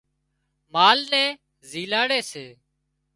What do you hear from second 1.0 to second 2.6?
نين زيلاڙي سي